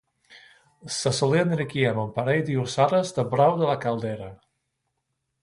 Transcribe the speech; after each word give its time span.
se 0.95 1.11
solia 1.17 1.43
enriquir 1.47 1.83
amb 1.89 2.01
un 2.05 2.09
parell 2.15 2.41
de 2.47 2.57
llossades 2.61 3.13
del 3.19 3.29
brou 3.35 3.55
de 3.61 3.69
la 3.75 3.79
caldera 3.87 4.33